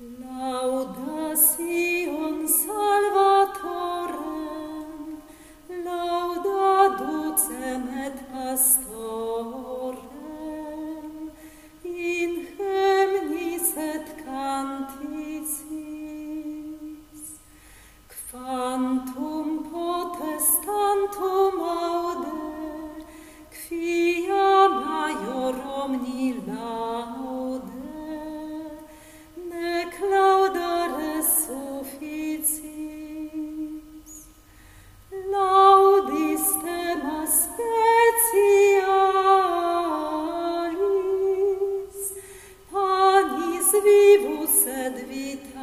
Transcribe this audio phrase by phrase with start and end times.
[0.00, 0.47] No.
[44.68, 45.60] sed vitalis,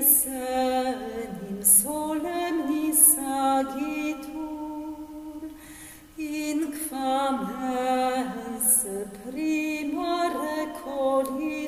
[0.00, 4.30] senim solemnis agitur,
[6.16, 7.36] in quam
[8.56, 11.61] esse prima recolir,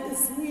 [0.00, 0.47] like it's me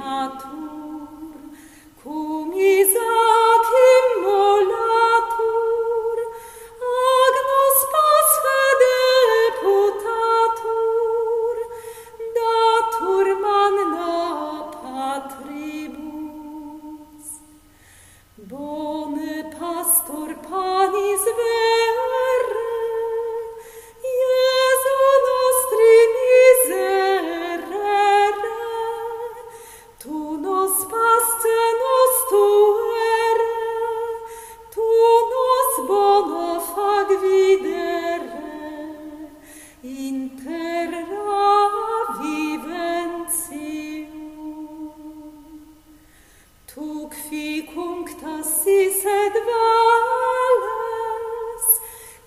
[0.00, 1.36] natur
[2.02, 5.38] cum Isaac immolatur
[6.92, 9.96] agnus pascha deputatur
[12.38, 14.14] datur manna
[14.82, 16.08] patribus.
[18.50, 20.69] Bone pastor pastor
[46.72, 47.12] Tuc
[47.74, 51.66] cunctas sis et vales,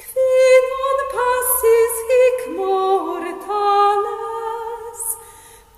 [0.02, 0.34] qui
[0.70, 4.14] non passis hic mortales,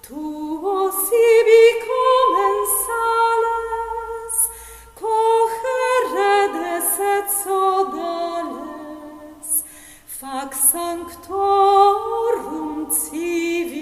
[0.01, 3.59] tuo sibi commensales,
[4.99, 9.49] coheredes et sodales,
[10.07, 13.75] fac sanctorum civium.